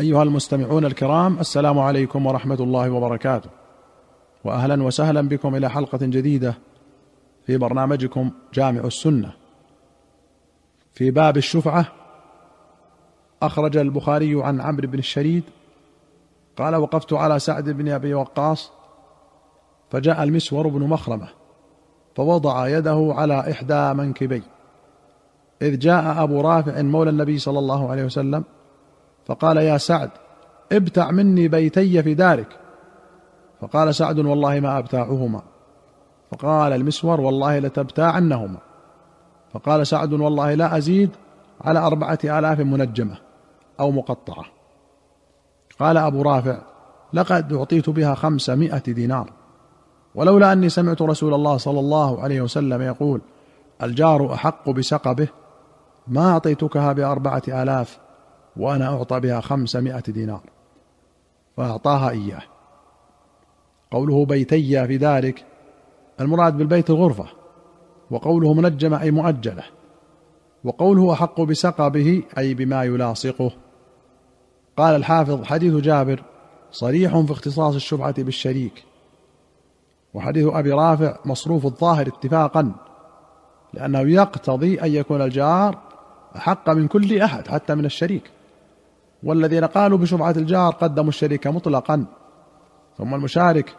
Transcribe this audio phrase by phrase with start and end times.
[0.00, 3.50] أيها المستمعون الكرام السلام عليكم ورحمة الله وبركاته.
[4.44, 6.54] واهلا وسهلا بكم إلى حلقة جديدة
[7.46, 9.32] في برنامجكم جامع السنة.
[10.94, 11.86] في باب الشفعة
[13.42, 15.44] أخرج البخاري عن عمرو بن الشريد
[16.56, 18.70] قال وقفت على سعد بن أبي وقاص
[19.90, 21.28] فجاء المسور بن مخرمة
[22.16, 24.42] فوضع يده على إحدى منكبي
[25.62, 28.44] إذ جاء أبو رافع مولى النبي صلى الله عليه وسلم
[29.26, 30.10] فقال يا سعد
[30.72, 32.46] ابتع مني بيتي في دارك.
[33.60, 35.42] فقال سعد والله ما أبتاعهما.
[36.32, 38.58] فقال المسور والله لتبتاعنهما.
[39.52, 41.10] فقال سعد والله لا أزيد
[41.60, 43.16] على أربعة آلاف منجمة
[43.80, 44.44] أو مقطعة.
[45.80, 46.58] قال أبو رافع
[47.12, 49.32] لقد أعطيت بها خمسمائة دينار.
[50.14, 53.20] ولولا أني سمعت رسول الله صلى الله عليه وسلم يقول
[53.82, 55.28] الجار أحق بسقبه
[56.08, 57.98] ما أعطيتكها بأربعة آلاف
[58.56, 60.42] وأنا أعطى بها خمسمائة دينار.
[61.56, 62.42] فأعطاها إياه.
[63.90, 65.44] قوله بيتي في ذلك
[66.20, 67.26] المراد بالبيت الغرفة
[68.10, 69.62] وقوله منجمة أي مؤجلة
[70.64, 73.52] وقوله أحق بسقبه أي بما يلاصقه.
[74.76, 76.22] قال الحافظ حديث جابر
[76.72, 78.84] صريح في اختصاص الشفعه بالشريك.
[80.14, 82.72] وحديث أبي رافع مصروف الظاهر اتفاقا
[83.74, 85.78] لأنه يقتضي أن يكون الجار
[86.36, 88.30] أحق من كل أحد حتى من الشريك.
[89.22, 92.04] والذين قالوا بشفعه الجار قدموا الشريك مطلقا.
[92.98, 93.76] ثم المشارك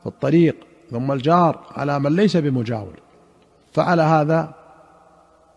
[0.00, 0.56] في الطريق
[0.90, 3.00] ثم الجار على من ليس بمجاور.
[3.72, 4.54] فعلى هذا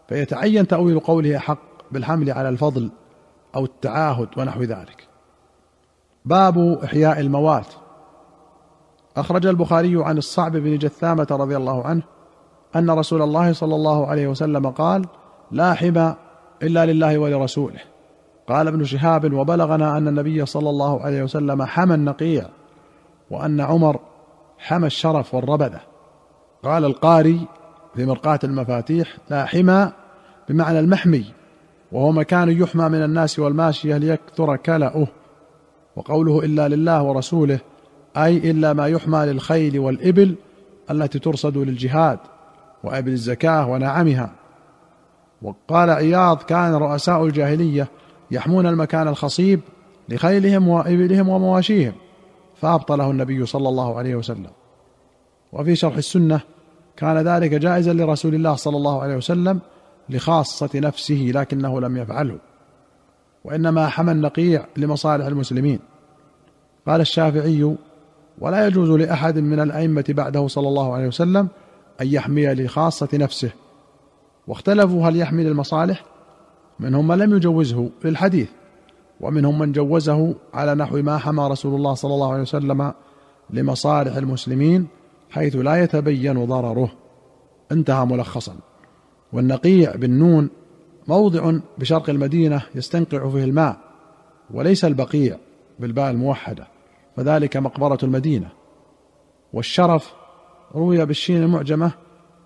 [0.08, 1.60] فيتعين تأويل قوله حق
[1.92, 2.92] بالحمل على الفضل
[3.56, 5.08] أو التعاهد ونحو ذلك.
[6.26, 7.68] باب إحياء الموات.
[9.18, 12.04] أخرج البخاري عن الصعب بن جثامة رضي الله عنه
[12.76, 15.06] أن رسول الله صلى الله عليه وسلم قال
[15.52, 16.16] لا حمى
[16.64, 17.95] إلا لله ولرسوله.
[18.50, 22.46] قال ابن شهاب وبلغنا أن النبي صلى الله عليه وسلم حمى النقيع
[23.32, 24.00] وأن عمر
[24.58, 25.80] حمى الشرف والربذة.
[26.64, 27.48] قال القاري
[27.96, 29.92] في مرقاة المفاتيح لا حمى
[30.50, 31.26] بمعنى المحمي
[31.92, 35.08] وهو مكان يحمى من الناس والماشية ليكثر كلأه
[35.96, 37.60] وقوله إلا لله ورسوله
[38.18, 40.36] أي إلا ما يحمى للخيل والإبل
[40.92, 42.20] التي ترصد للجهاد
[42.84, 44.32] وأبل الزكاة ونعمها.
[45.42, 47.88] وقال عياض كان رؤساء الجاهلية
[48.32, 49.60] يحمون المكان الخصيب
[50.10, 51.94] لخيلهم وإبلهم ومواشيهم
[52.56, 54.50] فأبطله النبي صلى الله عليه وسلم.
[55.54, 56.40] وفي شرح السنة
[56.98, 59.60] كان ذلك جائزا لرسول الله صلى الله عليه وسلم
[60.10, 62.38] لخاصة نفسه لكنه لم يفعله.
[63.44, 65.80] وإنما حمى النقيع لمصالح المسلمين.
[66.88, 67.76] قال الشافعي
[68.40, 71.48] ولا يجوز لأحد من الأئمة بعده صلى الله عليه وسلم
[72.02, 73.50] أن يحمي لخاصة نفسه.
[74.48, 76.04] واختلفوا هل يحمي للمصالح؟
[76.80, 78.50] منهم من لم يجوزه للحديث
[79.22, 82.94] ومنهم من جوزه على نحو ما حمى رسول الله صلى الله عليه وسلم
[83.50, 84.88] لمصالح المسلمين
[85.30, 86.92] حيث لا يتبين ضرره.
[87.72, 88.56] انتهى ملخصا.
[89.34, 90.50] والنقيع بالنون
[91.08, 93.78] موضع بشرق المدينة يستنقع فيه الماء
[94.54, 95.38] وليس البقيع
[95.80, 96.68] بالباء الموحدة
[97.18, 98.50] فذلك مقبرة المدينة.
[99.54, 100.14] والشرف
[100.76, 101.92] روي بالشين المعجمة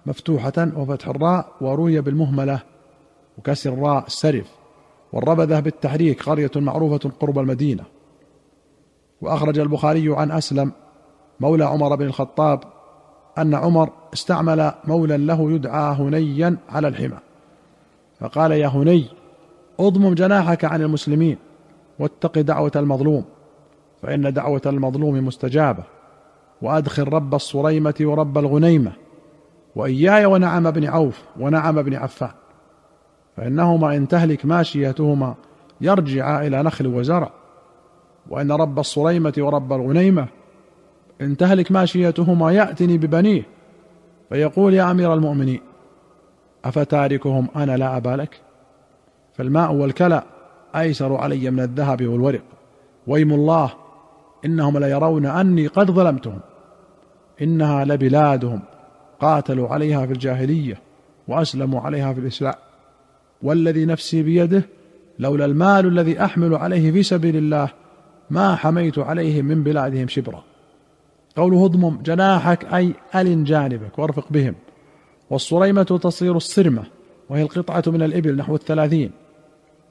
[0.06, 2.60] مفتوحة وفتح الراء وروي بالمهملة
[3.40, 4.48] وكسر الراء السرف
[5.14, 7.84] والربذة بالتحريك قرية معروفة قرب المدينة.
[9.22, 10.72] وأخرج البخاري عن أسلم
[11.40, 12.64] مولى عمر بن الخطاب
[13.38, 17.18] أن عمر استعمل مولى له يدعى هنيا على الحمى.
[18.20, 19.06] فقال يا هني
[19.80, 21.38] أضمم جناحك عن المسلمين
[22.00, 23.26] واتق دعوة المظلوم
[24.02, 25.84] فإن دعوة المظلوم مستجابة
[26.62, 28.92] وأدخل رب الصريمة ورب الغنيمة
[29.76, 32.32] وإياي ونعم بن عوف ونعم بن عفان.
[33.40, 35.36] فإنهما إن تهلك ماشيتهما
[35.82, 37.32] يرجعا إلى نخل وزرع.
[38.30, 40.28] وإن رب الصريمه ورب الغنيمة
[41.22, 43.44] إن تهلك ماشيتهما يأتني ببنيه
[44.30, 45.62] فيقول يا أمير المؤمنين
[46.66, 48.42] أفتاركهم أنا لا أبا لك؟
[49.34, 50.24] فالماء والكلى
[50.76, 52.44] أيسر علي من الذهب والورق.
[53.08, 53.72] ويم الله
[54.46, 56.40] إنهم ليرون أني قد ظلمتهم.
[57.42, 58.62] إنها لبلادهم
[59.20, 60.82] قاتلوا عليها في الجاهلية
[61.28, 62.69] وأسلموا عليها في الإسلام.
[63.44, 64.64] والذي نفسي بيده
[65.20, 67.70] لولا المال الذي أحمل عليه في سبيل الله
[68.30, 70.44] ما حميت عليهم من بلادهم شبرا.
[71.36, 74.56] قوله اضمم جناحك أي ألن جانبك وارفق بهم.
[75.30, 76.84] والصريمة تصير الصرمة
[77.30, 79.12] وهي القطعة من الإبل نحو الثلاثين.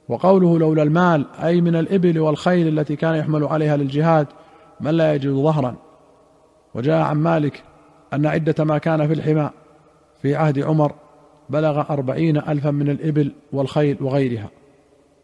[0.09, 4.27] وقوله لولا المال أي من الإبل والخيل التي كان يحمل عليها للجهاد
[4.81, 5.77] من لا يجد ظهرا.
[6.75, 7.63] وجاء عن مالك
[8.13, 9.51] أن عدة ما كان في الحمى
[10.23, 10.93] في عهد عمر
[11.51, 14.51] بلغ أربعين ألفا من الإبل والخيل وغيرها.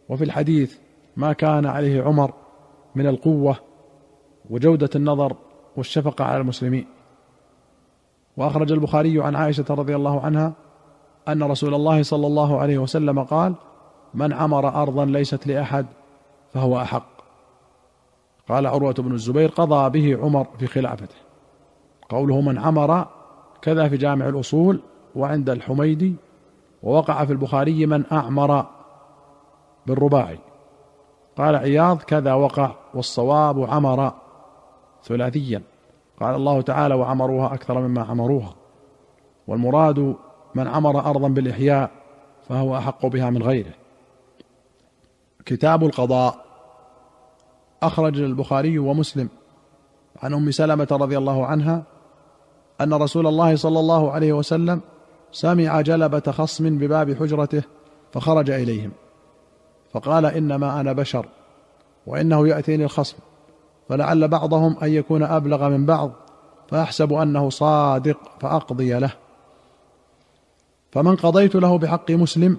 [0.09, 0.79] وفي الحديث
[1.17, 2.32] ما كان عليه عمر
[2.94, 3.56] من القوة
[4.50, 5.37] وجودة النظر
[5.76, 6.87] والشفقة على المسلمين.
[8.37, 10.53] وأخرج البخاري عن عائشة رضي الله عنها
[11.29, 13.55] أن رسول الله صلى الله عليه وسلم قال
[14.15, 15.87] من عمر أرضا ليست لأحد
[16.53, 17.15] فهو أحق.
[18.49, 21.17] قال عروة بن الزبير قضى به عمر في خلافته.
[22.09, 23.06] قوله من عمر
[23.62, 24.81] كذا في جامع الأصول
[25.16, 26.14] وعند الحميدي
[26.82, 28.66] ووقع في البخاري من أعمر
[29.87, 30.38] بالرباعي.
[31.37, 34.12] قال عياض كذا وقع والصواب عمر
[35.05, 35.62] ثلاثيا.
[36.20, 38.55] قال الله تعالى وعمروها أكثر مما عمروها.
[39.46, 40.16] والمراد
[40.55, 41.90] من عمر ارضا بالإحياء
[42.49, 43.72] فهو أحق بها من غيره.
[45.46, 46.44] كتاب القضاء
[47.82, 49.28] أخرج البخاري ومسلم
[50.22, 51.82] عن أم سلمة رضي الله عنها
[52.81, 54.81] أن رسول الله صلى الله عليه وسلم
[55.35, 57.63] سمع جلبة خصم بباب حجرته
[58.13, 58.93] فخرج إليهم
[59.93, 61.27] فقال إنما أنا بشر
[62.07, 63.17] وإنه يأتيني الخصم
[63.89, 66.13] فلعل بعضهم أن يكون أبلغ من بعض
[66.69, 69.11] فأحسب أنه صادق فأقضي له.
[70.93, 72.57] فمن قضيت له بحق مسلم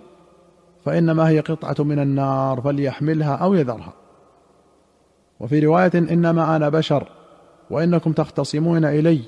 [0.86, 3.94] فإنما هي قطعة من النار فليحملها أو يذرها.
[5.40, 7.08] وفي رواية إنما أنا بشر
[7.70, 9.22] وإنكم تختصمون إلي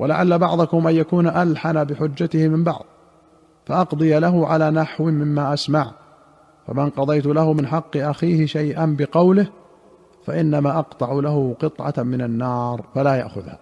[0.00, 2.84] ولعل بعضكم أن يكون ألحن بحجته من بعض
[3.66, 5.92] فأقضي له على نحو مما أسمع.
[6.66, 9.46] فمن قضيت له من حق أخيه شيئا بقوله
[10.26, 13.58] فإنما أقطع له قطعة من النار فلا يأخذها.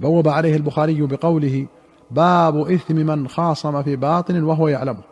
[0.00, 1.66] بوب عليه البخاري بقوله
[2.10, 5.02] باب إثم من خاصم في باطن وهو يعلمه.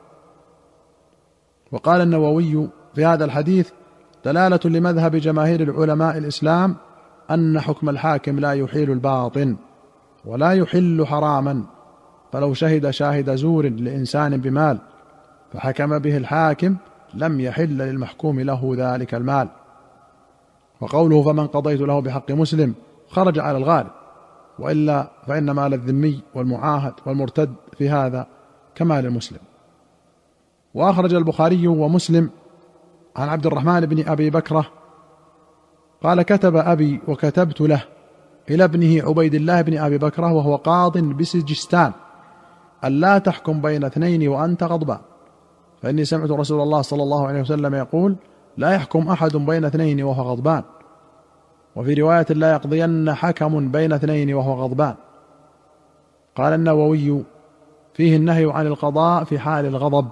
[1.72, 3.70] وقال النووي في هذا الحديث
[4.24, 6.76] دلالة لمذهب جماهير العلماء الإسلام
[7.30, 9.56] أن حكم الحاكم لا يحيل الباطن.
[10.26, 11.64] ولا يحل حراما.
[12.32, 14.78] فلو شهد شاهد زور لإنسان بمال
[15.52, 16.76] فحكم به الحاكم
[17.14, 19.48] لم يحل للمحكوم له ذلك المال.
[20.80, 22.74] وقوله فمن قضيت له بحق مسلم
[23.08, 23.90] خرج على الغالب.
[24.58, 28.26] وإلا فإن مال الذمي والمعاهد والمرتد في هذا
[28.74, 29.40] كمال المسلم.
[30.74, 32.30] وأخرج البخاري ومسلم
[33.16, 34.66] عن عبد الرحمن بن أبي بكرة
[36.02, 37.82] قال كتب أبي وكتبت له
[38.50, 41.92] إلى ابنه عبيد الله بن أبي بكره وهو قاض بسجستان.
[42.84, 44.98] الا تحكم بين اثنين وأنت غضبان
[45.82, 48.16] فإني سمعت رسول الله صلى الله عليه وسلم يقول
[48.56, 50.62] لا يحكم أحد بين اثنين وهو غضبان.
[51.76, 54.94] وفي رواية لا يقضين حكم بين اثنين وهو غضبان.
[56.36, 57.24] قال النووي
[57.94, 60.08] فيه النهي عن القضاء في حال الغضب.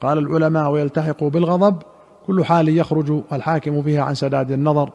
[0.00, 1.82] قال العلماء ويلتحق بالغضب
[2.26, 4.90] كل حال يخرج الحاكم فيها عن سداد النظر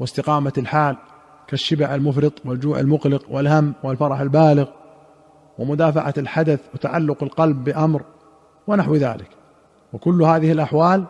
[0.00, 0.96] واستقامة الحال.
[1.48, 4.68] كالشبع المفرط والجوع المقلق والهم والفرح البالغ
[5.58, 8.02] ومدافعة الحدث وتعلق القلب بأمر
[8.66, 9.28] ونحو ذلك.
[9.92, 11.04] وكل هذه الأحوال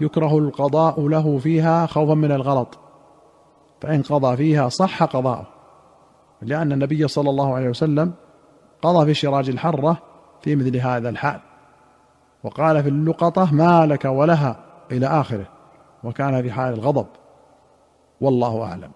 [0.00, 2.78] يكره القضاء له فيها خوفا من الغلط.
[3.80, 5.46] فإن قضى فيها صح قضاؤه.
[6.42, 8.12] لأن النبي صلى الله عليه وسلم
[8.82, 9.98] قضى في شراج الحرة
[10.42, 11.40] في مثل هذا الحال.
[12.44, 14.56] وقال في اللقطة ما لك ولها
[14.92, 15.46] إلى آخره.
[16.04, 17.06] وكان في حال الغضب.
[18.20, 18.90] والله أعلم.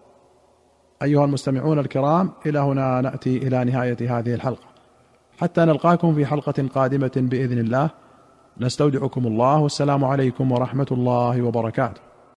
[1.03, 4.69] أيها المستمعون الكرام إلى هنا نأتي إلى نهاية هذه الحلقة.
[5.41, 7.91] حتى نلقاكم في حلقة قادمة بإذن الله.
[8.61, 12.08] نستودعكم الله والسلام عليكم ورحمة الله وبركاته.